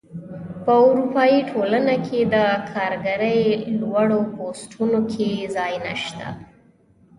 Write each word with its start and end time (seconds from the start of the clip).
په 0.63 0.73
اروپايي 0.87 1.39
ټولنه 1.51 1.95
کې 2.05 2.19
د 2.33 2.35
کارګرۍ 2.71 3.41
لوړو 3.79 4.19
پوستونو 4.35 4.99
کې 5.13 5.29
ځای 5.55 5.73
نشته. 5.87 6.27